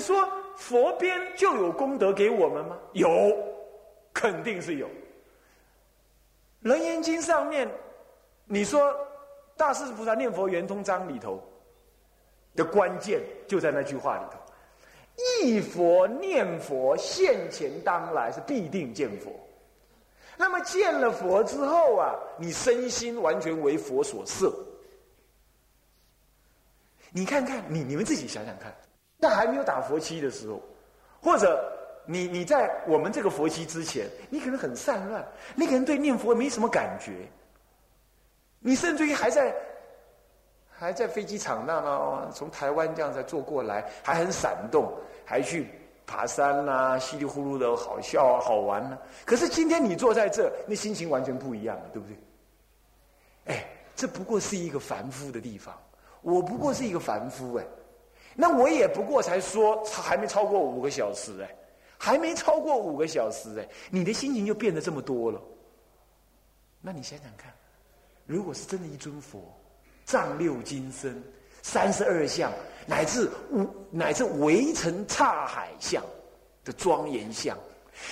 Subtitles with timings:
[0.00, 2.78] 说佛边就有功德给我们吗？
[2.92, 3.36] 有，
[4.12, 4.86] 肯定是有。
[6.62, 7.68] 《楞严经》上面，
[8.44, 8.94] 你说
[9.56, 11.42] 大势至菩萨念佛圆通章里头
[12.54, 14.38] 的关键就在那句话里头：
[15.42, 19.32] 一佛念佛，现前当来是必定见佛。
[20.36, 24.52] 那么见了佛之后啊，你身心完全为佛所摄。
[27.10, 28.74] 你看看，你你们自己想想看，
[29.20, 30.60] 在还没有打佛七的时候，
[31.20, 31.62] 或者
[32.06, 35.24] 你你在我们这个佛七之前，你可能很散乱，
[35.54, 37.28] 你可能对念佛没什么感觉，
[38.58, 39.54] 你甚至于还在
[40.68, 44.92] 还在飞机场那呢，从台湾这样子坐过来，还很闪动，
[45.24, 45.68] 还去。
[46.06, 48.98] 爬山啦，稀里呼噜的好笑啊，好玩呢。
[49.24, 53.54] 可是今天你坐在这，那心情完全不一样了，对不对？
[53.54, 53.64] 哎，
[53.94, 55.72] 这不过是一个凡夫的地方，
[56.22, 57.64] 我不过是一个凡夫哎，
[58.34, 61.56] 那我也不过才说还没超过五个小时哎，
[61.98, 65.40] 还没超过五个小时哎，你的心情就变得这么多了。
[66.80, 67.52] 那你想想看，
[68.26, 69.40] 如果是真的一尊佛，
[70.04, 71.22] 丈六金身。
[71.62, 72.50] 三十二相，
[72.86, 76.02] 乃至五乃至围城刹海相
[76.64, 77.54] 的庄严相，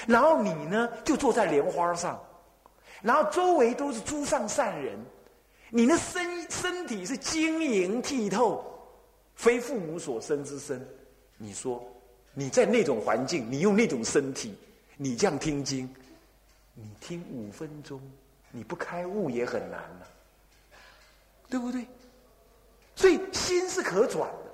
[0.07, 2.23] 然后你呢就坐在莲花上，
[3.01, 4.99] 然后周围都是诸上善人，
[5.71, 8.63] 你的身身体是晶莹剔透，
[9.39, 10.85] 非父母所生之身。
[11.37, 11.81] 你说
[12.35, 14.53] 你在那种环境，你用那种身体，
[14.97, 15.89] 你这样听经，
[16.75, 18.01] 你听五分钟，
[18.51, 20.07] 你不开悟也很难呐，
[21.49, 21.87] 对不对？
[22.97, 24.53] 所以心是可转的，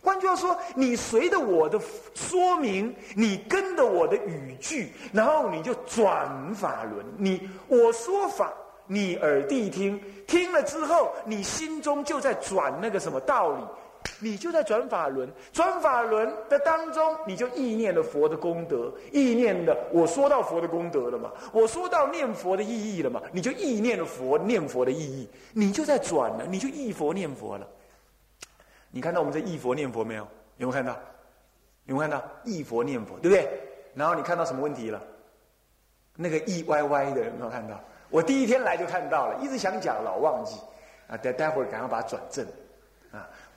[0.00, 1.80] 换句话说，你随着我的
[2.14, 7.04] 说明，你跟着我的语句，然后你就转法轮。
[7.18, 8.54] 你我说法，
[8.86, 13.64] 你耳谛听，听了之后，你心中就在转那个什么道理，
[14.20, 15.28] 你就在转法轮。
[15.52, 27.66] 转法轮的当中，你就意念了佛的功德，意念的我说到佛的功德了嘛，我说到念佛的意义了嘛，你就意念了佛念佛的意义，你就在转了，你就意佛念佛了。
[28.90, 30.22] 你看到我们在意佛念佛没有？
[30.58, 30.96] 有没有看到？
[31.86, 33.48] 有没有看到意佛念佛，对不对？
[33.94, 35.02] 然后你看到什么问题了？
[36.16, 37.80] 那个意歪歪的有没有看到？
[38.10, 40.56] 我第一天来就看到了，一直想讲老忘记
[41.08, 41.16] 啊！
[41.16, 42.44] 待待会儿赶快把它转正！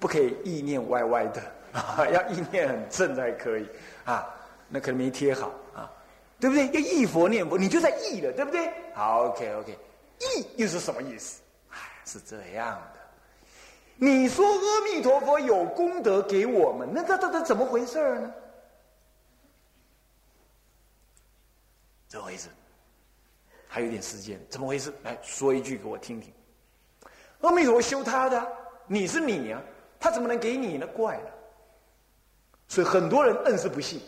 [0.03, 1.41] 不可以意念歪歪的
[1.71, 3.65] 啊， 要意念很正才可以
[4.03, 4.27] 啊！
[4.67, 5.89] 那可能没贴好啊，
[6.41, 6.67] 对不对？
[6.67, 8.69] 要忆佛念佛，你就在忆了，对不对？
[8.93, 9.79] 好，OK OK，
[10.19, 11.41] 忆又是什么意思？
[11.69, 12.99] 哎，是这样的。
[13.95, 18.33] 你说阿弥陀佛有功德给我们，那这这这怎么回事呢？
[22.09, 22.49] 怎么回事？
[23.69, 24.93] 还有点时间，怎么回事？
[25.03, 26.33] 来说一句给我听听。
[27.39, 28.45] 阿弥陀佛修他的，
[28.85, 29.61] 你是你呀，
[30.03, 30.85] 他怎么能给你呢？
[30.87, 31.29] 怪了。
[32.67, 34.01] 所以很多人硬是不信，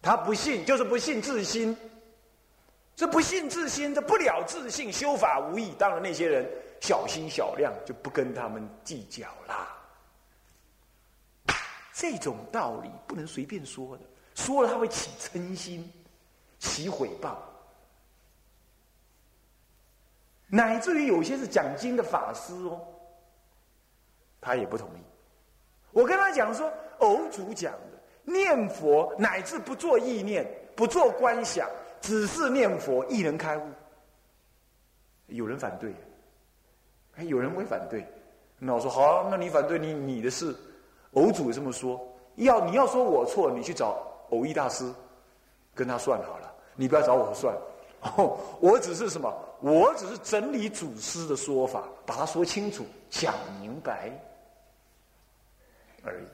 [0.00, 1.76] 他不信就是不信自心，
[2.96, 5.74] 这不信自心，这不了自信，修法无益。
[5.78, 6.50] 当然那些人。
[6.80, 9.68] 小心小量，就不跟他们计较啦。
[11.92, 14.02] 这种道理不能随便说的，
[14.34, 15.88] 说了他会起嗔心，
[16.58, 17.36] 起毁谤，
[20.48, 22.80] 乃至于有些是讲经的法师哦，
[24.42, 25.02] 他也不同意。
[25.92, 31.66] 我跟他讲说，偶主讲的念佛，乃至不做意念，不做观想，
[32.02, 33.62] 只是念佛，亦能开悟。
[35.28, 35.94] 有人反对。
[37.16, 38.02] 哎，有人会反对，
[38.58, 40.56] 那我说好，那你反对你你的事，
[41.12, 42.00] 偶主这么说，
[42.36, 44.90] 要你要说我错，你去找偶义大师，
[45.74, 47.54] 跟他算好了，你不要找我算，
[48.00, 49.30] 哦，我只是什么，
[49.60, 54.10] 我只是整理祖师的说法，把它说清楚、讲明白
[56.04, 56.24] 而已，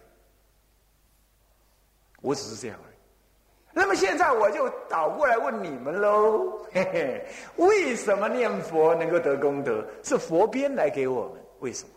[2.21, 2.97] 我只是这样而已。
[3.73, 9.87] 那么现在我就倒过来问你们喽，嘿嘿，为什么念佛能够得功德？
[10.03, 11.43] 是佛边来给我们？
[11.61, 11.91] 为什么？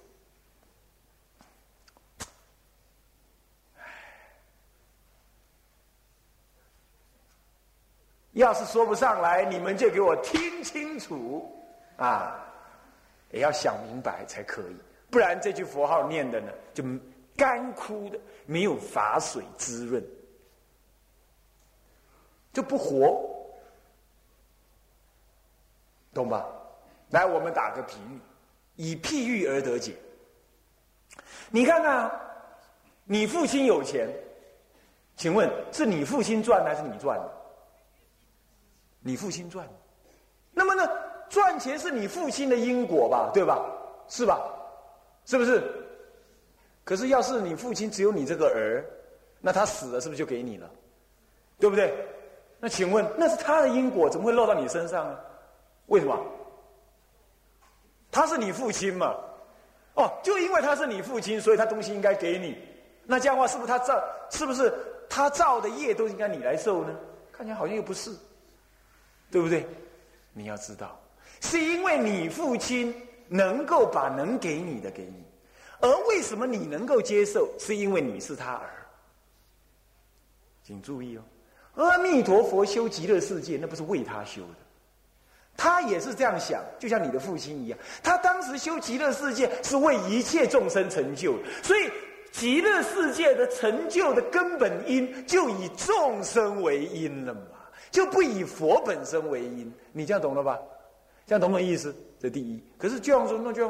[8.33, 11.53] 要是说不上来，你们就给我听清楚
[11.97, 12.37] 啊！
[13.31, 14.75] 也要想明白才可以，
[15.09, 16.83] 不然这句佛号念的呢，就
[17.35, 20.03] 干枯的，没有法水滋润。
[22.53, 23.29] 就不活，
[26.13, 26.45] 懂吧？
[27.11, 28.19] 来，我们打个比喻，
[28.75, 29.95] 以譬喻而得解。
[31.49, 32.11] 你看看，
[33.05, 34.09] 你父亲有钱，
[35.15, 37.31] 请问是你父亲赚还是你赚的？
[38.99, 39.67] 你父亲赚。
[40.51, 40.85] 那么呢，
[41.29, 43.31] 赚钱是你父亲的因果吧？
[43.33, 43.65] 对吧？
[44.07, 44.39] 是吧？
[45.25, 45.80] 是不是？
[46.91, 48.83] 可是要是你父亲只有你这个儿，
[49.39, 50.69] 那他死了是不是就给你了？
[51.57, 51.93] 对不对？
[52.59, 55.17] 那请问那是他的因果，怎么会落到你身上呢？
[55.85, 56.19] 为什么？
[58.11, 59.15] 他是你父亲嘛？
[59.93, 62.57] 哦，就因为他是你父亲，所以他东西应该给你。
[63.05, 64.03] 那这样的话，是不是他造？
[64.29, 64.73] 是不是
[65.07, 66.93] 他造的业都应该你来受呢？
[67.31, 68.11] 看起来好像又不是，
[69.31, 69.65] 对不对？
[70.33, 70.99] 你要知道，
[71.39, 72.93] 是因为你父亲
[73.29, 75.23] 能够把能给你的给你，
[75.81, 77.49] 而为什么你能够接受？
[77.59, 78.69] 是因为你是他儿。
[80.63, 84.55] 请注意哦，阿弥陀佛修极乐世界，那不是为他修的。
[85.57, 87.77] 他也是这样想，就像你的父亲一样。
[88.01, 91.91] 他当时修极乐世界是为一切众生成就，所以
[92.31, 97.41] 极乐世界的成就的根本因就以众生为因了嘛，
[97.91, 99.71] 就不以佛本身为因。
[99.91, 100.57] 你这样懂了吧？
[101.27, 101.93] 这样懂我意思？
[102.19, 102.63] 这第一。
[102.77, 103.69] 可是这样说，那就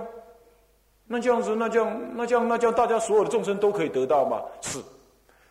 [1.11, 4.41] 那这样子，那这样那这样那这样，大家所有的众生都可以得到吗？
[4.61, 4.81] 是。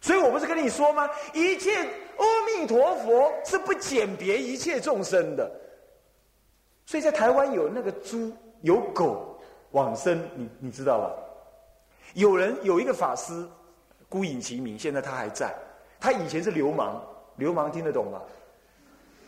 [0.00, 1.06] 所以我不是跟你说吗？
[1.34, 1.76] 一切
[2.16, 5.50] 阿弥陀佛是不鉴别一切众生的。
[6.86, 9.38] 所以在台湾有那个猪有狗
[9.72, 11.12] 往生，你你知道吧？
[12.14, 13.46] 有人有一个法师
[14.08, 15.54] 孤影其名，现在他还在。
[16.00, 17.00] 他以前是流氓，
[17.36, 18.22] 流氓听得懂吗？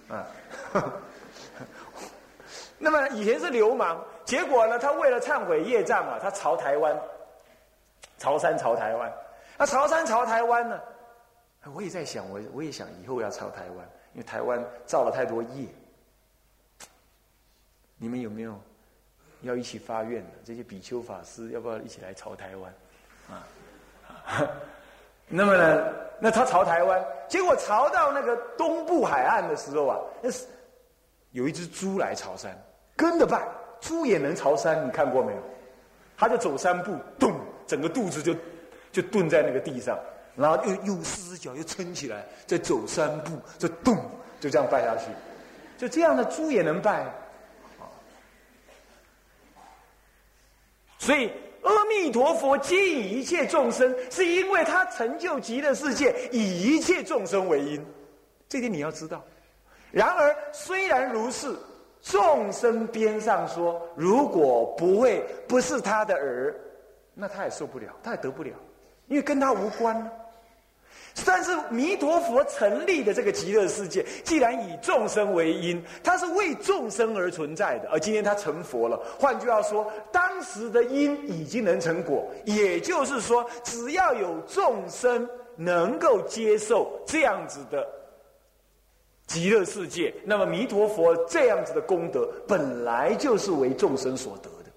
[0.09, 0.27] 啊，
[2.79, 4.03] 那么以前是流氓，
[4.33, 6.99] 结果呢，他为了忏悔业障啊，他朝台湾，
[8.17, 9.13] 朝山朝台湾。
[9.59, 10.81] 那朝山朝台湾呢？
[11.75, 15.69] 我也在想，我我也想以后要朝台湾，因为台湾造了太多业。
[17.99, 18.59] 你们有没有
[19.43, 20.31] 要一起发愿的？
[20.43, 22.75] 这些比丘法师要不要一起来朝台湾？
[23.29, 24.49] 啊，
[25.29, 25.93] 那么呢？
[26.19, 30.47] 那他朝台湾，结果朝到那个东部海岸的时候啊，那是
[31.33, 32.59] 有一只猪来朝山，
[32.97, 33.47] 跟着拜。
[33.83, 35.39] 猪也能朝山，你看过没有？
[36.17, 37.35] 他就走三步，咚，
[37.67, 38.33] 整个肚子就
[38.93, 39.99] 就蹲在那个地上，
[40.37, 43.97] 然后又又四只脚又撑起来，再走三步，就咚，
[44.39, 45.07] 就这样拜下去。
[45.77, 47.05] 就这样的猪也能拜。
[50.97, 51.29] 所以，
[51.63, 57.85] 阿弥陀佛接引一切众生，是因为他成就极乐世界，以一切众生为因。
[58.49, 59.25] 这点你要知道。
[59.91, 61.57] 然而，虽然如是，
[62.03, 66.55] 众生边上说，如果不会不是他的儿，
[67.15, 68.51] 那他也受不了，他也得不了，
[69.07, 70.11] 因为跟他无关呢。
[71.27, 77.89] 但是弥陀佛成立的这个极乐世界，既然以众生为因，它是为众生而存在的。
[77.91, 82.27] 而今天他成佛了，换句话说，当时的因已经能成果。
[82.47, 87.87] 也就是说，只要有众生能够接受这样子的
[89.33, 94.71] 极乐世界，那么弥陀佛这样子的功德本来就是为众生所得的。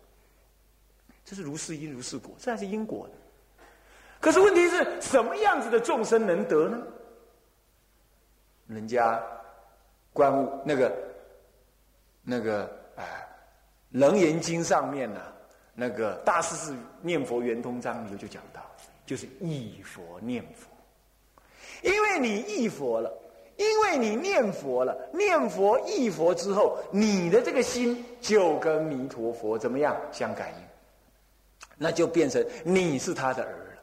[1.26, 3.14] 这是如是因如是果，这还是因果的。
[4.22, 6.82] 可是问题是什么样子的众生能得呢？
[8.68, 9.22] 人家
[10.14, 10.98] 观物那个
[12.24, 13.28] 那个哎，
[14.00, 15.22] 《楞严经》上面呢，
[15.74, 18.62] 那个大势至念佛圆通章里头就讲到，
[19.06, 20.70] 就是忆佛念佛，
[21.84, 23.12] 因为你忆佛了，
[23.58, 30.64] 因为你念佛了，念佛忆佛之后，你的这个心就跟弥陀佛怎么样相感应，
[31.78, 33.82] 那就变成你是他的儿了。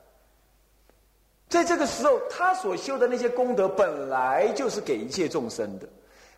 [1.48, 5.86] 在这个时候，他所修的那些功德本来就是给一切众生的，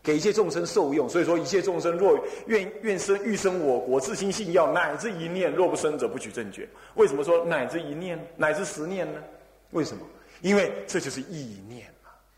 [0.03, 1.09] 给一切众生受用。
[1.09, 6.69] 所以说，一切众生若愿愿生欲生我国，自心信要，乃至一念，若不生者，不取正觉。
[6.95, 9.21] 为什么说乃至一念，乃至十念呢？
[9.71, 10.05] 为什么？
[10.41, 11.87] 因为这就是意念，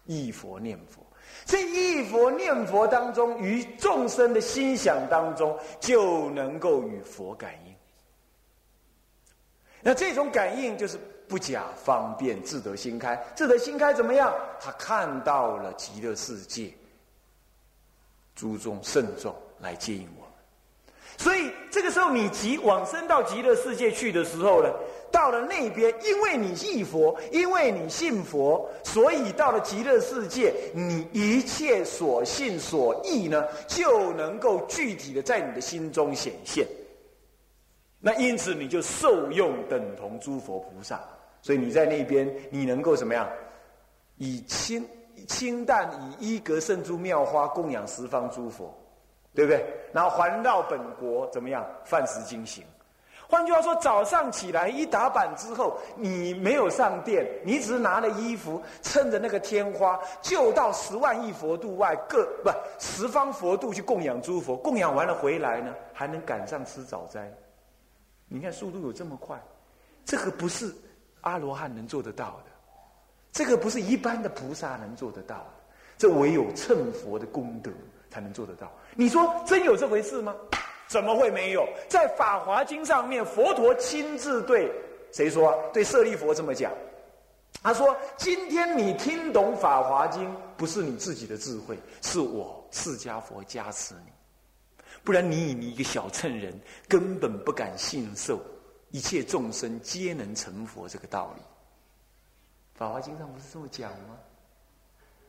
[0.06, 1.04] 忆佛念佛。
[1.44, 7.74] 在忆佛念佛当中，于众生的心想当中，就能够与佛感应。
[9.82, 10.98] 那这种感应就是。
[11.28, 13.20] 不假方便，自得心开。
[13.34, 14.32] 自得心开怎么样？
[14.60, 16.72] 他看到了极乐世界，
[18.36, 20.30] 诸众圣众来接引我们。
[21.18, 24.72] 所以这个时候，你极往生到极乐世界去的时候呢，
[25.10, 36.66] 到了那边，因为你信佛，因为你信佛，所以到了极乐世界，你一切所信所意呢，就能够具体的在你的心中显现。
[37.98, 41.00] 那因此，你就受用等同诸佛菩萨。
[41.42, 43.28] 所以你在那边，你能够怎么样？
[44.16, 44.84] 以清
[45.28, 48.76] 清淡以一格圣珠妙花供养十方诸佛，
[49.34, 49.64] 对不对？
[49.92, 51.64] 然后环绕本国怎么样？
[51.84, 52.64] 饭食精行。
[53.28, 64.56] 换句话说，早上起来一打板之后，你没有上殿，你只是拿了衣服，趁着那个天花，就到十万亿佛度外各不十方佛度去供养诸佛。
[64.56, 67.32] 供养完了回来呢，还能赶上吃早斋。
[68.28, 69.40] 你看速度有这么快，
[70.04, 70.74] 这个不是。
[71.22, 72.52] 阿罗汉能做得到的，
[73.32, 75.44] 这个不是一般的菩萨能做得到，
[75.98, 77.68] 这唯有乘佛的功德
[78.08, 78.70] 才能做得到。
[78.94, 80.32] 你说真有这回事吗？
[80.88, 81.68] 怎么会没有？
[81.88, 84.70] 在《法华经》上面，佛陀亲自对
[85.12, 85.58] 谁说？
[85.72, 86.72] 对舍利佛这么讲。
[87.62, 94.12] 他说：“今天你听懂《法华经》，不是你自己的智慧，是我释迦佛加持你。
[95.02, 98.40] 不然你以你一个小乘人，根本不敢信受
[98.90, 101.42] 一切众生皆能成佛这个道理。
[102.78, 104.16] 《法华经》上不是这么讲吗？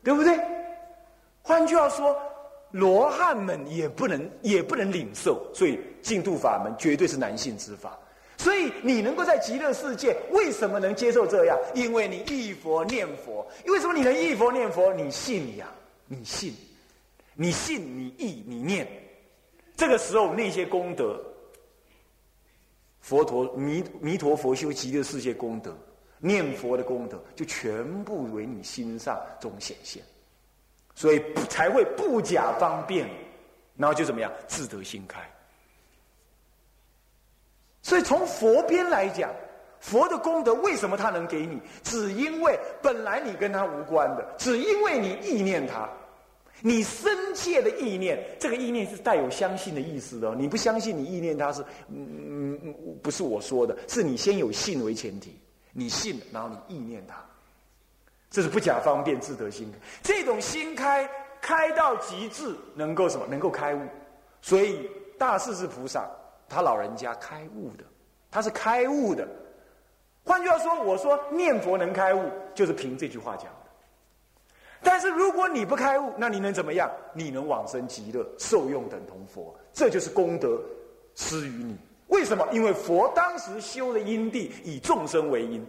[0.04, 0.38] 对不对？
[1.42, 2.16] 换句话说。”
[2.70, 7.98] 罗汉们也不能也不能领受，所以净土法门绝对是男性之法。
[8.36, 11.58] 所以你能够在极乐世界，为什么能接受这样？
[11.74, 13.44] 因为你忆佛念佛。
[13.66, 14.94] 为什么你能忆佛念佛？
[14.94, 15.68] 你信仰，
[16.06, 16.54] 你信，
[17.34, 18.86] 你信，你忆，你念。
[19.76, 21.20] 这个时候那些功德，
[23.00, 25.76] 佛陀弥弥陀佛修极乐世界功德，
[26.18, 30.00] 念佛的功德，就全部为你心上中显现。
[30.98, 33.08] 所以才会不假方便，
[33.76, 35.20] 然后就怎么样自得心开。
[37.82, 39.30] 所以从佛边来讲，
[39.78, 41.62] 佛的功德为什么他能给你？
[41.84, 45.88] 只因为本来你跟他无关的，只因为你意念他，
[46.62, 50.34] 你深切的意念，这个意念是带有相信的意思的。
[50.34, 55.38] 你不相信，你意念他是嗯嗯，不是我说的，是你先有信为前提，
[55.72, 57.24] 你信，然后你意念他。
[58.38, 63.26] 这是不假方便自得心开，这种心开开到极致，能够什么？
[63.26, 63.80] 能够开悟。
[64.40, 66.08] 所以大势至菩萨，
[66.48, 67.82] 他老人家开悟的，
[68.30, 69.26] 他是开悟的。
[70.22, 73.50] 换句话说，我说念佛能开悟，就是凭这句话讲的。
[74.84, 76.88] 但是如果你不开悟，那你能怎么样？
[77.12, 80.62] 你能往生极乐，受用等同佛，这就是功德
[81.16, 81.76] 施于你。
[82.06, 82.46] 为什么？
[82.52, 85.66] 因为佛当时修的因地，以众生为因。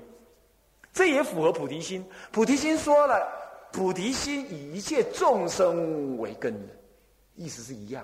[0.94, 2.06] 这也符合菩提心。
[2.32, 3.28] 菩提心说了，
[3.72, 6.74] 菩提心以一切众生为根的，
[7.36, 8.04] 意思是一样。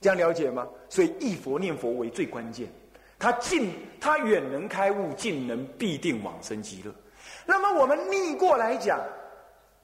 [0.00, 0.66] 这样了解吗？
[0.88, 2.68] 所以忆佛念佛为最关键。
[3.18, 6.92] 他近他远能开悟，近能必定往生极乐。
[7.46, 8.98] 那么我们逆过来讲，《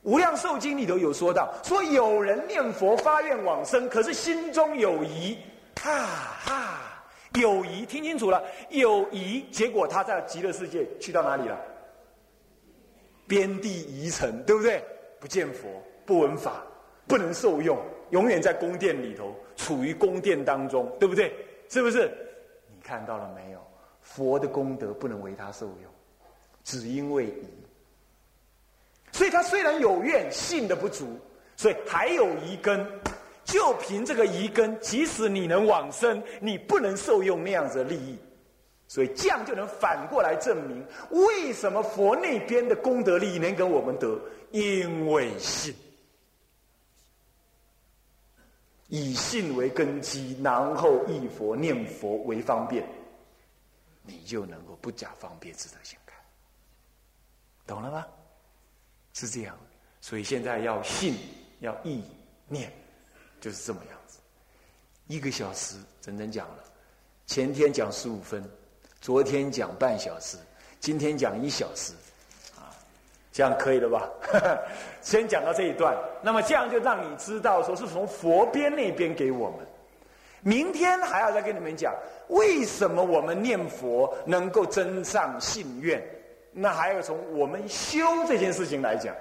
[0.02, 5.38] 无量寿经》里头有说到，说有人念佛发愿往生，可是心中有疑，
[5.80, 6.04] 哈
[6.44, 6.87] 哈。
[7.34, 11.58] 友谊，听清楚了，友谊，结果他在极乐世界去到哪里了？
[13.26, 14.82] 边地疑城，对不对？
[15.20, 15.68] 不见佛，
[16.06, 16.62] 不闻法，
[17.06, 17.78] 不能受用，
[18.10, 21.32] 永远在宫殿里头，处于宫殿当中，对不对？
[21.68, 22.10] 是不是？
[22.70, 23.60] 你看到了没有？
[24.00, 25.92] 佛的功德不能为他受用，
[26.64, 27.48] 只因为疑。
[29.12, 31.18] 所以他虽然有愿，信的不足，
[31.56, 32.86] 所以还有疑根。
[33.48, 38.18] 就凭这个疑根，即使你能往生，你不能受用那样子的利益，
[38.86, 44.20] 所以这样就能反过来证明，为什么佛那边的功德利益能给我们得？
[44.50, 45.74] 因为信，
[48.88, 52.86] 以信为根基，然后忆佛念佛为方便，
[54.02, 56.14] 你就能够不假方便，自得心开。
[57.66, 58.06] 懂了吗？
[59.14, 59.58] 是这样，
[60.02, 61.16] 所以现在要信，
[61.60, 62.04] 要意
[62.46, 62.70] 念。
[63.40, 64.18] 就是这么样子，
[65.06, 66.64] 一个小时整整讲了，
[67.26, 68.42] 前天讲十五分，
[69.00, 70.36] 昨天讲半小时，
[70.80, 71.92] 今天讲一小时，
[72.56, 72.74] 啊，
[73.32, 74.08] 这样可以了吧？
[75.00, 79.66] 先讲到这一段，那么这样就让你知道，说是从佛边那边给我们，
[80.42, 81.94] 明天还要再跟你们讲，
[82.28, 86.02] 为什么我们念佛能够增上信愿，
[86.52, 89.14] 那还要从我们修这件事情来讲。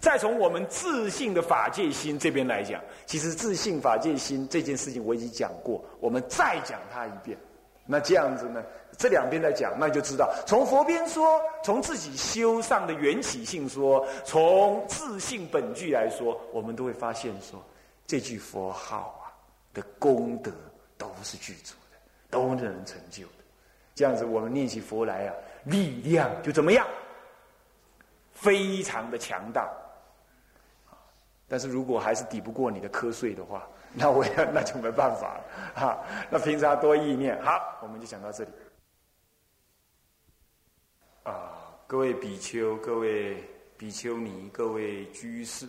[0.00, 7.36] 再从我们自信的法界心这边来讲，其实自信法界心这件事情我已经讲过，我们再讲它一遍。
[7.84, 8.62] 那这样子呢，
[8.96, 17.62] 这两边在讲，那就知道从佛边说，从自己修上的缘起性说，从自信本具来说，我们都会发现说，
[18.06, 19.28] 这句佛号啊
[19.74, 20.50] 的功德
[20.96, 21.98] 都是具足的，
[22.30, 23.44] 都能成就的。
[23.94, 26.86] 这样子，我们念起佛来啊，力量就怎么样？
[28.32, 29.68] 非常的强大。
[31.50, 35.98] 但是如果还是抵不过你的瞌睡的话， 那我也那就没办法了哈。
[36.30, 38.50] 那平常多意念，好，我们就讲到这里。
[41.24, 43.44] 啊，各位比丘、各位
[43.76, 45.66] 比丘尼、各位居士，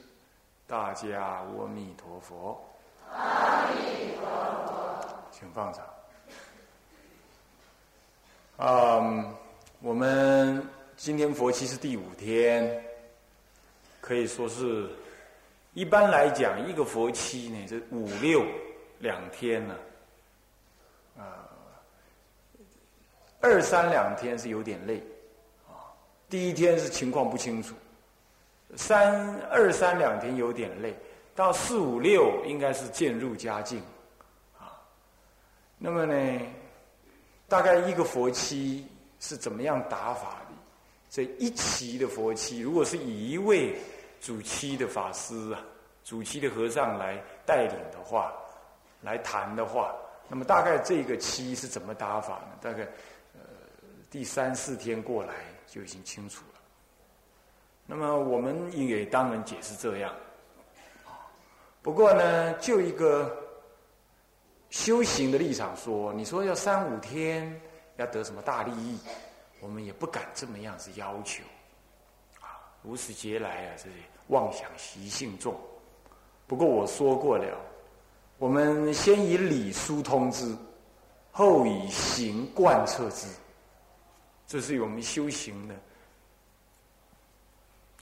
[0.67, 2.63] 大家阿弥陀佛。
[3.11, 4.23] 阿弥陀
[4.67, 5.83] 佛，请放掌。
[8.57, 9.33] 嗯，
[9.81, 10.63] 我们
[10.95, 12.85] 今天佛期是第五天，
[13.99, 14.87] 可以说是。
[15.73, 18.45] 一般来讲，一个佛期呢，是五六
[18.99, 19.75] 两天呢，
[21.17, 21.47] 啊，
[23.39, 25.01] 二三两天是有点累，
[25.67, 25.87] 啊
[26.29, 27.73] 第一天是情况不清楚，
[28.75, 30.93] 三二三两天有点累，
[31.33, 33.81] 到四五六应该是渐入佳境，
[34.59, 34.75] 啊，
[35.77, 36.41] 那么呢，
[37.47, 38.85] 大概一个佛期
[39.21, 40.55] 是怎么样打法的？
[41.09, 43.75] 这一期的佛期，如果是一位
[44.21, 45.59] 主七的法师啊，
[46.03, 48.31] 主七的和尚来带领的话，
[49.01, 49.93] 来谈的话，
[50.29, 52.57] 那么大概这个七是怎么打法呢？
[52.61, 52.83] 大概
[53.33, 53.41] 呃
[54.11, 55.33] 第三四天过来
[55.65, 56.61] 就已经清楚了。
[57.87, 60.13] 那么我们也当然解释这样，
[61.81, 63.35] 不过呢，就一个
[64.69, 67.59] 修行的立场说，你说要三五天
[67.97, 68.99] 要得什么大利益？
[69.59, 71.43] 我们也不敢这么样子要求，
[72.39, 73.95] 啊，如此劫来啊，这些
[74.31, 75.55] 妄想习性重。
[76.47, 77.57] 不过我说过了，
[78.37, 80.53] 我们先以理疏通之，
[81.31, 83.27] 后以行贯彻之，
[84.47, 85.75] 这是我们修行的。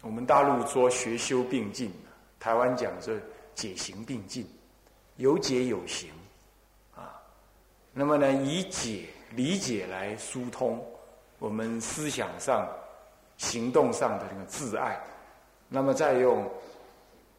[0.01, 1.91] 我们大陆说学修并进，
[2.39, 3.19] 台湾讲这
[3.53, 4.48] 解行并进，
[5.17, 6.09] 有解有行，
[6.95, 7.21] 啊，
[7.91, 10.83] 那么呢，以解理解来疏通。
[11.38, 12.67] 我们思想上、
[13.38, 15.00] 行动上的那个自爱，
[15.69, 16.49] 那么再用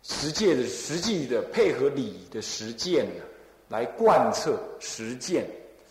[0.03, 3.25] 实践的实际的配合理的实践呢，
[3.69, 5.45] 来贯彻实践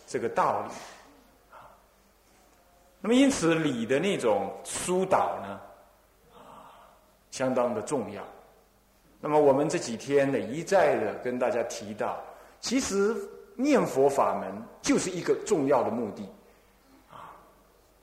[0.08, 0.74] 这个道理。
[3.02, 5.60] 那么因此理的那种疏导呢，
[6.34, 6.80] 啊，
[7.30, 8.22] 相当的重要。
[9.20, 12.18] 那么我们这几天呢，一再的跟大家提到，
[12.60, 13.14] 其实
[13.54, 16.26] 念佛法门就是一个重要的目的。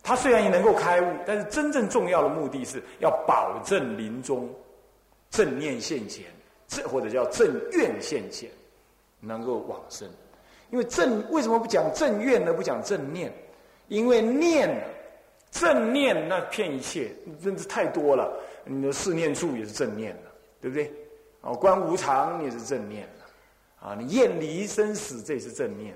[0.08, 4.50] 他虽然也能够开悟，但是真正重要的目的是要保证临终
[5.30, 6.24] 正念现前，
[6.66, 8.50] 这或者叫正愿现前，
[9.20, 10.08] 能够往生。
[10.70, 12.54] 因为正为什么不讲正愿呢？
[12.54, 13.34] 不讲正念？
[13.90, 14.82] 因为念
[15.52, 17.12] 正念那骗一切，
[17.44, 18.32] 真是太多了。
[18.64, 20.90] 你的四念处也是正念的，对不对？
[21.42, 25.94] 哦，观无常也是正念的，啊，你厌离生死这也是正念。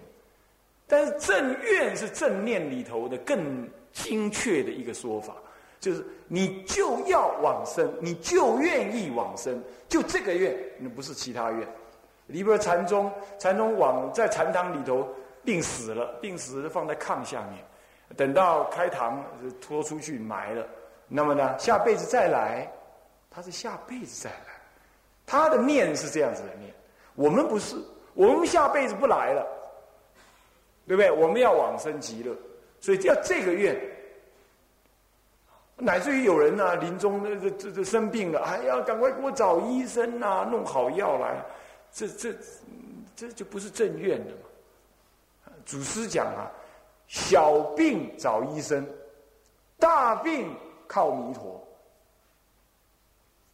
[0.86, 3.40] 但是正愿是正念里头的更。
[3.94, 5.36] 精确的一个说法，
[5.80, 11.68] 就是你就要往生，你就愿意往生，就这个愿，那不是其他愿。
[12.28, 15.08] 里边禅宗，禅宗往在禅堂里头
[15.44, 17.62] 病死了，病死了放在炕下面，
[18.16, 19.22] 等到开堂
[19.60, 20.66] 拖出去埋了，
[21.08, 22.72] 那么呢，下辈子再来，
[23.30, 24.54] 他是下辈子再来，
[25.26, 26.74] 他的念是这样子的念，
[27.16, 27.76] 我们不是，
[28.14, 29.46] 我们下辈子不来了，
[30.88, 31.12] 对不对？
[31.12, 32.34] 我们要往生极乐。
[32.82, 33.80] 所以要这个愿，
[35.78, 41.46] 乃至于有人呢，临终那这这这生病了，还要赶快给我找医生呐，弄好药来，
[41.94, 42.36] 这这
[43.15, 45.54] 这就不是正愿的嘛。
[45.63, 46.52] 祖师讲啊，
[47.08, 48.84] 小病找医生，
[49.78, 50.52] 大病
[50.88, 51.63] 靠弥陀。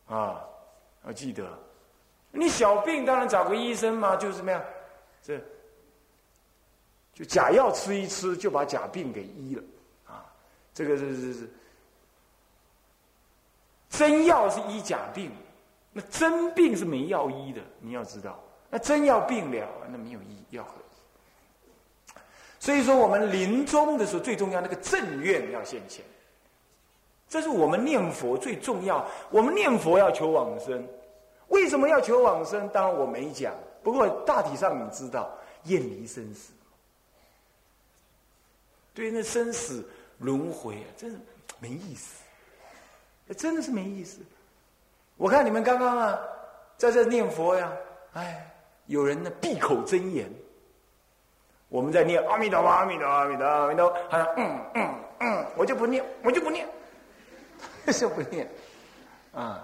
[0.07, 0.41] 啊，
[1.05, 1.45] 要记得，
[2.31, 4.63] 你小病当然找个医生嘛，就是怎么样，
[5.21, 5.37] 这。
[7.17, 9.63] 就假药吃一吃，就把假病给医了，
[10.05, 10.23] 啊，
[10.71, 11.49] 这个是是是，
[13.89, 15.31] 真药是医假病，
[15.91, 20.63] 那真病是没药医的，你要知道，那真要病了，那没有医药
[22.59, 26.05] 所以说，我们临终的时候最重要，那个正愿要现前，
[27.27, 29.03] 这是我们念佛最重要。
[29.31, 30.87] 我们念佛要求往生，
[31.47, 32.69] 为什么要求往生？
[32.69, 36.51] 当然我没讲，不过大体上你知道，厌离生死。
[38.97, 41.17] 对，那生死轮回啊，真是
[41.59, 42.23] 没意思，
[43.35, 44.21] 真的是没意思。
[45.17, 46.19] 我看你们刚刚啊，
[46.79, 47.71] 在这念佛呀，
[48.13, 48.51] 哎，
[48.87, 50.27] 有人呢闭口真言，
[51.69, 56.67] 我们在念阿弥陀佛，阿弥陀佛，阿弥陀佛，阿弥陀佛，好像嗯嗯嗯，我就不念，我就不念，
[57.93, 58.49] 就不念，
[59.31, 59.63] 啊，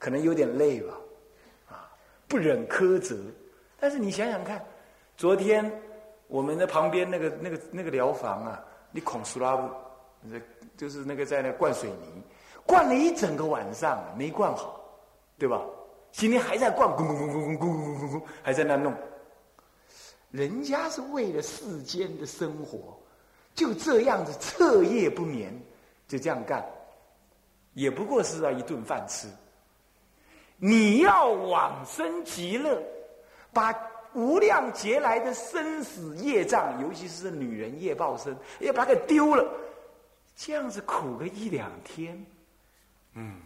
[0.00, 0.94] 可能有点累吧，
[1.68, 1.88] 啊，
[2.26, 3.16] 不忍苛责，
[3.78, 4.60] 但是你想想看，
[5.16, 5.70] 昨天。
[6.30, 9.68] 我们的旁边那个、那个、那个疗房啊，你孔苏拉布，
[10.76, 12.22] 就是那个在那灌水泥，
[12.64, 14.80] 灌了一整个晚上没灌好，
[15.36, 15.60] 对吧？
[16.12, 18.94] 今天还在灌，咕咕咕咕咕咕咕咕咕，还在那弄。
[20.30, 22.96] 人家是为了世间的生活，
[23.52, 25.52] 就这样子彻夜不眠，
[26.06, 26.64] 就这样干，
[27.74, 29.26] 也不过是要一顿饭吃。
[30.58, 32.80] 你要往生极乐，
[33.52, 33.89] 把。
[34.14, 39.44] 无量劫来的生死业障，尤其是女人业报身，要把它给丢了，
[40.36, 42.26] 这样子苦个一两天，
[43.14, 43.40] 嗯，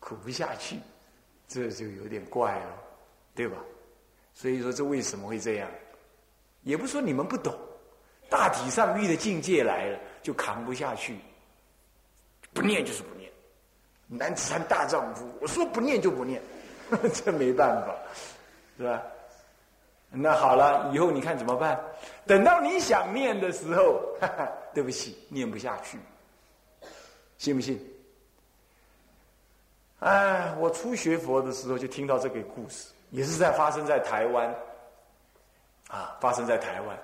[0.00, 0.78] 苦不下去，
[1.46, 2.82] 这就有点怪了，
[3.34, 3.56] 对吧？
[4.34, 5.70] 所以说，这为什么会这样？
[6.62, 7.54] 也不说你们不懂，
[8.28, 11.18] 大体上遇的境界来了，就扛不下去，
[12.52, 13.30] 不念就是不念。
[14.06, 16.42] 男子汉大丈夫，我说不念就不念，
[17.12, 17.94] 这没办法，
[18.76, 19.02] 是吧？
[20.16, 21.78] 那好了，以后你看怎么办？
[22.24, 25.98] 等到你想念的时候，哈哈，对不起，念不下去，
[27.36, 27.80] 信不信？
[29.98, 34.54] 哎，我初学佛的时候就听到这个故事，也是在发生在台湾，
[35.88, 36.96] 啊，发生在台湾。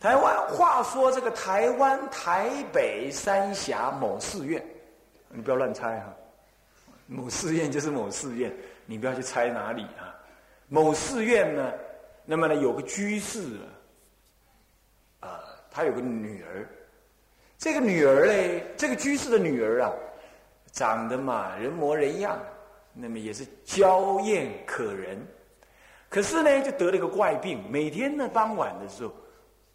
[0.00, 4.64] 台湾话说这个台湾台北三峡某寺院，
[5.28, 6.14] 你不要乱猜哈，
[7.06, 8.54] 某寺院就是某寺院，
[8.86, 10.14] 你不要去猜哪里啊。
[10.68, 11.72] 某寺院呢，
[12.24, 13.58] 那么呢有个居士
[15.20, 16.68] 啊，他有个女儿，
[17.58, 19.92] 这个女儿嘞，这个居士的女儿啊，
[20.72, 22.38] 长得嘛人模人样，
[22.92, 25.18] 那么也是娇艳可人，
[26.08, 29.12] 可是呢就得了一个怪病，每天呢傍晚的时候。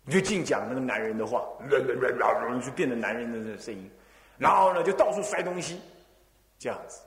[0.05, 3.91] 你就净讲那个男人的话，就变成男人的那个声音，
[4.39, 5.81] 然后呢，就到处摔东西，
[6.57, 7.01] 这样子，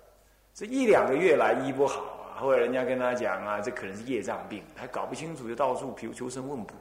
[0.55, 2.22] 这一两个月来医不好。
[2.43, 6.75] 后来人家跟他讲啊，这可能是业障病，还搞不清楚，就到处求求神问卜。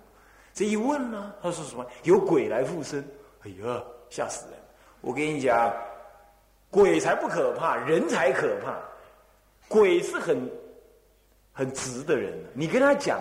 [0.54, 1.86] 这一问呢，他说什么？
[2.02, 3.08] 有鬼来附身。
[3.44, 4.60] 哎呀，吓死人！
[5.02, 5.72] 我跟你讲，
[6.72, 8.76] 鬼才不可怕，人才可怕。
[9.68, 10.50] 鬼是很
[11.54, 13.20] 很直的人，你跟他讲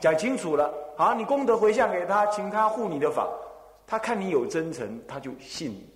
[0.00, 0.74] 讲清楚了。
[0.96, 3.28] 好，你功德回向给他，请他护你的法，
[3.86, 5.88] 他看你有真诚，他就信你。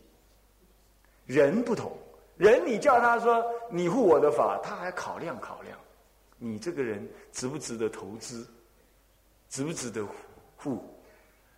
[1.27, 1.93] 人不同，
[2.37, 5.79] 人你叫他说你护我的法，他还考量考量，
[6.37, 8.47] 你这个人值不值得投资，
[9.49, 10.07] 值不值得
[10.57, 10.85] 护？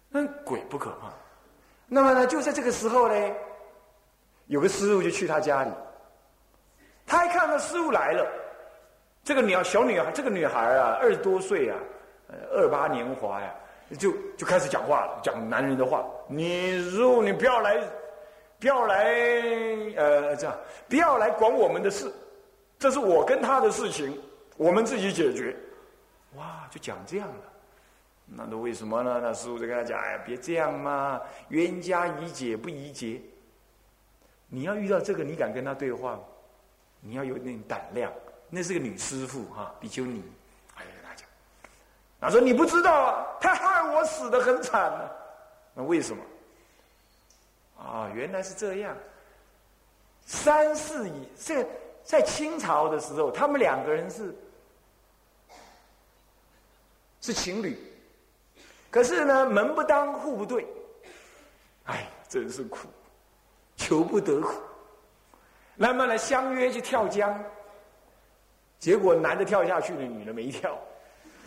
[0.09, 1.13] 那鬼不可怕。
[1.89, 3.35] 那么呢，就在这个时候呢，
[4.47, 5.71] 有个师傅就去他家里，
[7.05, 8.25] 他一看到师傅来了，
[9.25, 11.77] 这个女小女孩，这个女孩啊，二十多岁啊。
[12.53, 13.55] 二八年华呀，
[13.99, 16.05] 就就开始讲话了，讲男人的话。
[16.27, 17.79] 你如果你不要来，
[18.65, 18.97] 不要来，
[19.95, 22.11] 呃，这样不要来管我们的事，
[22.79, 24.19] 这是我跟他的事情，
[24.57, 25.55] 我们自己解决。
[26.37, 27.35] 哇，就讲这样了。
[28.25, 29.21] 那都为什么呢？
[29.23, 33.21] 那师傅就跟他讲：“哎，别这样嘛，冤家宜解不宜结。
[34.49, 36.19] 你要遇到这个，你敢跟他对话？
[37.01, 38.11] 你要有点胆量。
[38.49, 40.23] 那是个女师傅哈，比丘尼。”
[42.19, 45.11] 他说：“你不知道啊，他害我死的很惨呢。
[45.75, 46.23] 那为什么？
[47.95, 48.97] 啊，原来是这样。
[50.27, 51.65] 三世以这
[52.03, 54.35] 在清朝的时候，他们两个人是
[57.21, 57.79] 是情侣，
[58.91, 60.67] 可是呢，门不当户不对，
[61.85, 62.89] 哎，真是苦，
[63.77, 64.61] 求不得苦。
[65.77, 67.41] 那么呢，相约去跳江，
[68.81, 70.77] 结果男的跳下去了，女的没跳。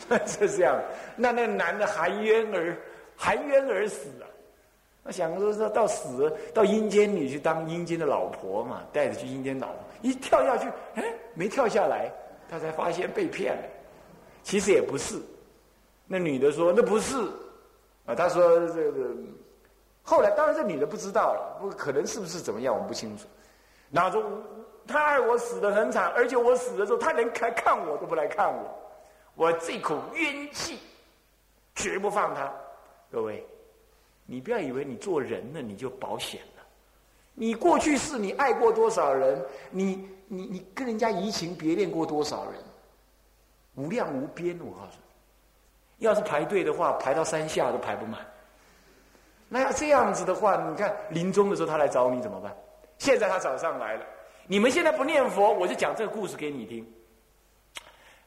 [0.26, 0.82] ”是这样，
[1.18, 2.78] 那那个男的含冤而
[3.18, 4.27] 含冤而死啊！
[5.08, 12.12] 我想说说到死到阴间里去当阴间的老婆嘛，带着去阴间老婆，一跳下去，哎，没跳下来，
[12.50, 13.64] 他才发现被骗了。
[14.44, 15.22] 其实也不是，
[16.06, 17.16] 那女的说那不是
[18.06, 19.10] 啊，他说这个
[20.04, 23.26] 后来当然这女的不知道了，不可能是不是怎么样，我们不清楚。
[23.90, 24.30] 然后说
[24.86, 28.78] 他爱我死的很惨，而且我死的时候他连来看我都不来看我。
[29.36, 30.80] 我这口冤气，
[31.76, 32.52] 绝不放他。
[33.10, 33.46] 各位，
[34.28, 36.64] 你不要以为你做人了你就保险了。
[37.34, 39.44] 你过去是你爱过多少人？
[39.72, 42.54] 你你你跟人家移情别恋过多少人？
[43.76, 44.98] 无量无边，我告诉
[45.98, 48.20] 你，要是排队的话，排到山下都排不满。
[49.48, 52.56] 那要这样子的话，你看临终的时候他来找你怎么办？
[52.98, 54.06] 现在他找上来了，
[54.48, 56.86] 你们现在不念佛，我就讲这个故事给你听。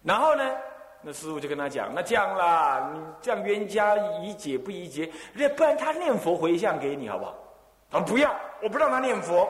[0.02, 0.56] 然后呢？
[1.02, 7.34] 那师傅就跟他讲：“那这样啦，你这样冤家宜解不宜结，那不然他念佛回向给你好不好？”
[7.90, 9.48] 他不要，我不让他念佛，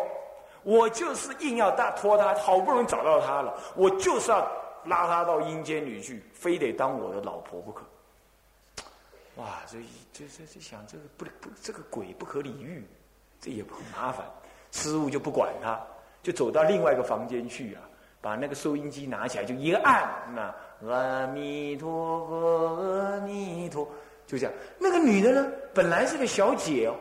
[0.62, 4.48] 我就是硬要大拖他，好不容易找到他了，我就是要
[4.84, 7.84] 拉他到阴间里去，非得当我的老婆不可。
[9.34, 9.78] 哇，这
[10.12, 12.88] 这这这想这个不不这个鬼不可理喻，
[13.40, 14.24] 这也很麻烦。
[14.70, 15.80] 师傅就不管他，
[16.22, 17.82] 就走到另外一个房间去啊，
[18.20, 20.54] 把那个收音机拿起来就一按那。
[20.88, 23.86] 阿弥陀佛，阿弥陀，
[24.26, 24.52] 就这样。
[24.78, 26.94] 那个女的呢，本来是个小姐哦，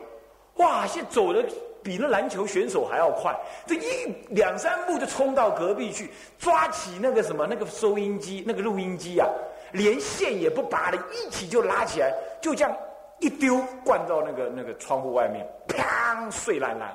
[0.56, 1.42] 哇，现在走的
[1.82, 3.34] 比那篮球选手还要快，
[3.66, 9.26] 这一两三步就冲到隔壁去，抓起那个什么那个收音机、那个录音机啊，
[9.72, 12.76] 连线也不拔的，一起就拉起来，就这样
[13.18, 16.94] 一丢，灌到那个那个窗户外面，砰，碎烂烂，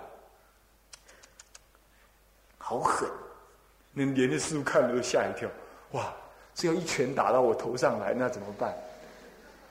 [2.60, 3.10] 好狠！
[3.92, 5.50] 那连着师傅看了都吓一跳，
[5.94, 6.14] 哇！
[6.56, 8.74] 只要一拳打到我头上来，那怎么办？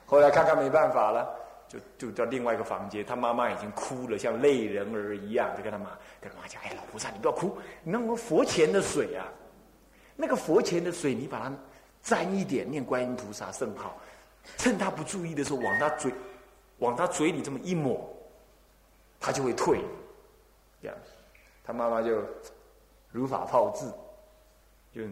[0.06, 1.34] 后来看看没办法了，
[1.66, 9.26] 就就到另外一个房间，他妈妈已经哭了，像泪人儿一样，就跟他妈跟他妈讲：“哎，老菩萨，你不要哭，你弄个佛前的水啊，
[10.14, 11.52] 那个佛前的水，你把它
[12.02, 13.96] 沾一点，念观音菩萨圣号，
[14.58, 16.12] 趁他不注意的时候，往他嘴
[16.80, 18.14] 往他嘴里这么一抹，
[19.18, 19.80] 他就会退。
[20.82, 20.96] 这样，
[21.64, 22.22] 他妈妈就
[23.10, 23.86] 如法炮制，
[24.92, 25.02] 就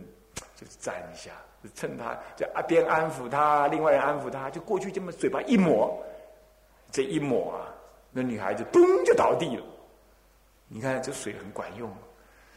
[0.54, 1.30] 就沾一下，
[1.74, 5.96] 趁他就啊边安抚他，另外人安抚他，就过去这么嘴巴一抹。”
[6.92, 7.72] 这一抹啊，
[8.10, 9.64] 那女孩子咚就倒地了。
[10.68, 11.90] 你看这水很管用，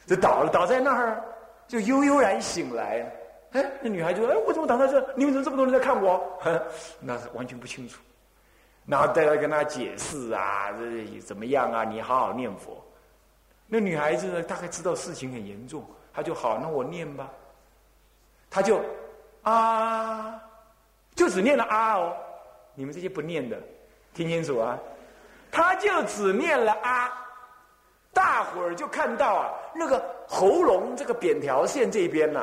[0.05, 1.23] 这倒了倒在那儿，
[1.69, 3.09] 就悠悠然醒来。
[3.53, 5.13] 哎，那女孩就说：“哎，我怎么倒在这？
[5.15, 6.21] 你们怎么这么多人在看我？”
[6.99, 8.01] 那是完全不清楚。
[8.85, 11.85] 然后再来跟他解释啊，这怎么样啊？
[11.85, 12.83] 你好好念佛。
[13.67, 17.31] 那女孩子呢，大概知道事情很严重，她就好，那我念吧。
[18.55, 18.81] 他就
[19.43, 20.41] 啊，
[21.13, 22.15] 就只念了啊哦。
[22.73, 23.57] 你们这些不念的。
[24.13, 24.79] 听清楚啊！
[25.51, 27.11] 他就只念了啊，
[28.13, 32.41] 大伙儿就看到啊，那个喉咙这个扁条线这边呢，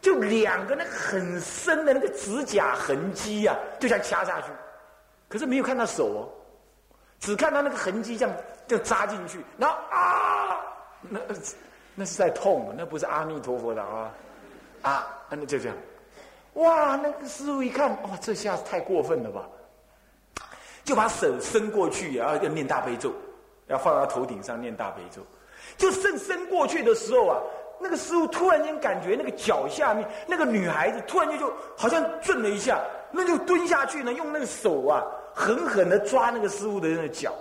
[0.00, 4.46] 就两个那个很深的那个指甲痕迹啊，就像掐下去，
[5.28, 6.28] 可是没有看到手哦，
[7.18, 8.32] 只看到那个痕迹这样
[8.68, 10.60] 就扎进去，然后啊，
[11.00, 11.18] 那
[11.96, 14.14] 那是在痛，那不是阿弥陀佛的啊
[14.82, 15.76] 啊，那就这样，
[16.54, 19.48] 哇，那个师傅一看，哇，这下太过分了吧！
[20.84, 23.12] 就把手伸过去，然后要念大悲咒，
[23.66, 25.22] 要放到头顶上念大悲咒。
[25.76, 27.38] 就伸伸过去的时候啊，
[27.78, 37.34] 那个师傅突然间感觉那个脚下面那个女孩子突然间就好像震了一下，那就蹲下去呢，用那个手啊狠狠的抓那个师傅的那个脚，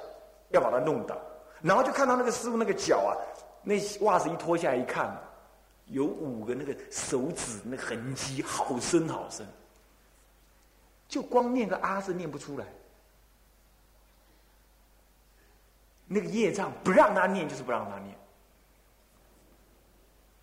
[0.50, 1.17] 要把他弄倒。
[1.62, 3.12] 然后就看到那个师傅那个脚啊，
[3.63, 5.17] 那袜子一脱下来一看，
[5.88, 9.45] 有五个那个手指那痕迹，好深好深。
[11.08, 12.65] 就光念个阿字念不出来。
[16.06, 18.17] 那个业障不让他念，就是不让他念。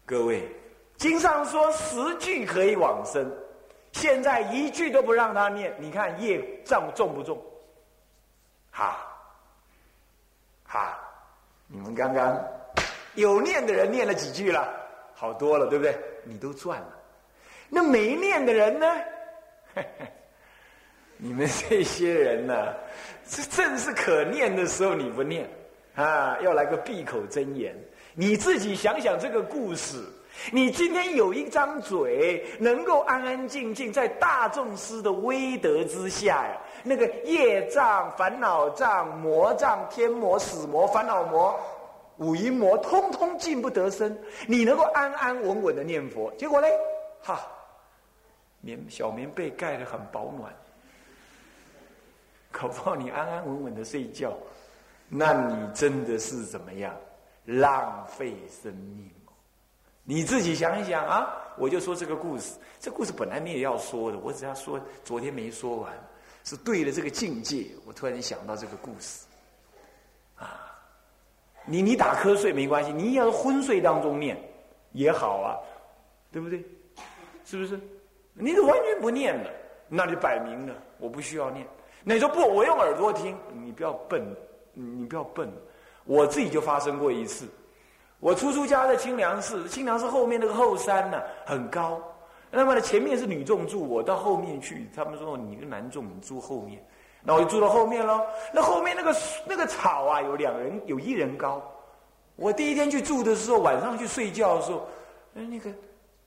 [0.07, 0.51] 各位，
[0.99, 3.31] 经上说十句可以往生，
[3.93, 7.43] 现在一句都不让他念，你看业障重不重？
[8.71, 9.07] 哈，
[10.67, 10.99] 哈，
[11.67, 12.39] 你们刚刚
[13.15, 14.84] 有念的人念了几句了？
[15.15, 15.97] 好多了，对不对？
[16.25, 16.89] 你都赚了。
[17.69, 18.87] 那没念的人呢？
[21.17, 22.75] 你们这些人呢？
[23.27, 25.49] 这正是可念的时候，你不念
[25.95, 27.75] 啊，要来个闭口真言。
[28.15, 30.05] 你自己想想这个故事，
[30.53, 41.59] 你今天有一张嘴，能够安安静静在大众师的威德之下呀，那个业障、烦恼障、魔障、天魔、死魔、烦恼魔、
[42.19, 44.17] 五阴魔，通通进不得身。
[44.47, 46.71] 你能够安安稳稳的念佛，结果嘞，
[47.23, 47.41] 哈，
[48.61, 50.55] 棉小棉被盖得很保暖。
[52.53, 54.33] 搞不好你安安稳稳的睡觉，
[55.09, 56.95] 那你真的是怎么样？
[57.47, 59.11] 浪费生命！
[60.05, 61.35] 你自己想一想啊！
[61.59, 65.93] 我就说这个故事，这故事本来你也要说的，我只要说昨天没说完，
[66.45, 67.67] 是对了这个境界。
[67.87, 69.27] 我突然想到这个故事，
[71.65, 74.37] 你你打瞌睡没关系，你要是昏睡当中念
[74.93, 75.57] 也好啊，
[76.31, 76.63] 对不对？
[77.45, 77.79] 是不是？
[78.35, 79.51] 你完全不念了，
[79.89, 81.67] 那就摆明了我不需要念。
[82.03, 84.23] 那你说不，我用耳朵听，你不要笨，
[84.73, 85.51] 你不要笨。
[86.05, 87.47] 我自己就发生过一次，
[88.21, 91.99] 我出出家在清凉寺，清凉寺后面那个后山呢很高，
[92.51, 96.85] 那么呢前面是女众住，我到后面去，他们说你个男众，住后面，
[97.25, 98.21] 那我就住到后面喽。
[98.53, 101.63] 那后面那个那个草啊，有两人，有一人高。
[102.37, 104.87] 我第一天去住的时候，晚上去睡觉的时候，
[105.33, 105.71] 那个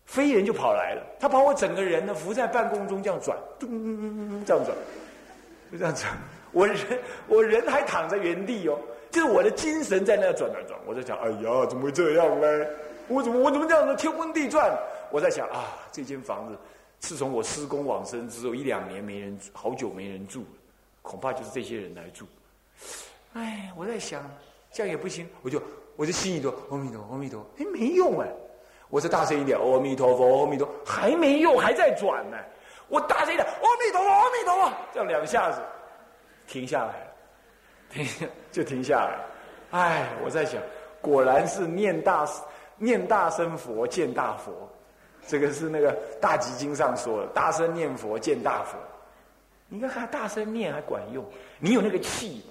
[0.05, 4.75] 飞人就跑来了，他把我整个人呢扶在半空中这样转，咚这样转。
[5.71, 6.05] 就这样子，
[6.51, 6.77] 我人
[7.27, 8.79] 我人还躺在原地哦，
[9.11, 10.79] 就是我的精神在那转转转。
[10.85, 12.65] 我在想，哎呀，怎么会这样呢？
[13.09, 14.77] 我怎么我怎么这样子天昏地转？
[15.11, 16.57] 我在想啊，这间房子
[16.99, 20.47] 自从我施工往生之后一两年没人，好久没人住了，
[21.07, 22.25] 恐怕就是这些人来住。
[23.33, 24.29] 哎，我在想，
[24.71, 25.61] 这样也不行，我就
[25.95, 28.27] 我就心里头阿弥陀阿弥陀，哎，没用哎，
[28.89, 32.37] 我再大声一点，阿弥陀佛，阿弥陀，还没用，还在转呢。
[32.89, 35.61] 我大声一点，阿弥陀佛，阿弥陀佛，这样两下子，
[36.45, 37.07] 停下来了，
[37.89, 39.17] 停就停下来。
[39.71, 40.61] 哎，我在想，
[41.01, 42.27] 果然是念大
[42.77, 44.51] 念大声佛见大佛，
[45.25, 48.77] 这个是那个大集经上说的，大声念佛见大佛。
[49.69, 51.25] 你看，还大声念还管用，
[51.59, 52.41] 你有那个气？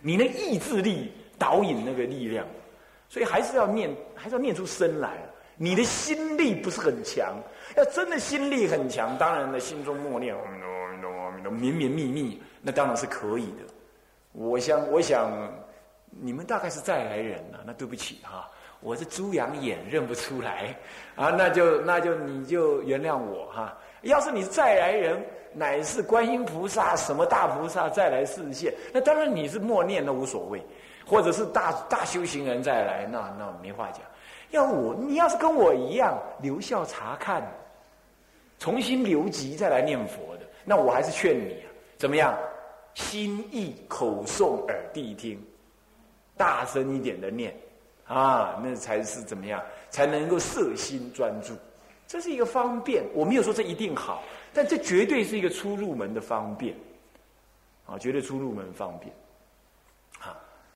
[0.00, 2.46] 你那意志力导引那个力量，
[3.08, 5.16] 所以还是要念，还是要念出声来。
[5.56, 7.34] 你的心力不是很强。
[7.76, 13.64] 要真的心力很强，当然呢，心中默念阿弥陀，阿弥陀佛，阿绵绵密密，那当然是可以的。
[14.32, 15.30] 我想，我想
[16.10, 18.48] 你们大概是再来人了，那对不起哈，
[18.80, 20.76] 我是猪羊眼认不出来
[21.16, 23.76] 啊，那就那就你就原谅我哈。
[24.02, 25.20] 要是你再来人，
[25.52, 30.62] 乃是观音菩萨什么大菩萨再来示现，那当然你是默念都无所谓，
[31.06, 34.00] 或者是大大修行人再来，那那没话讲。
[34.50, 37.42] 要我，你要是跟我一样留校查看，
[38.58, 42.34] 重新留级再来念佛的，那我还是劝你啊，怎么样？
[42.94, 45.40] 心意口诵耳谛听，
[46.36, 47.54] 大声一点的念，
[48.06, 49.62] 啊，那才是怎么样？
[49.90, 51.54] 才能够摄心专注。
[52.08, 56.74] 这是一个方便，我没有说这一定好，但这绝对是一个出入门的方便，
[57.86, 59.14] 啊，绝对出入门方便。